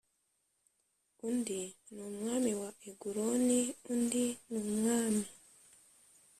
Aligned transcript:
Undi 1.27 1.61
ni 1.93 2.01
umwami 2.09 2.51
wa 2.61 2.69
eguloni 2.89 3.61
undi 3.91 4.25
ni 4.51 4.57
umwami 4.63 5.25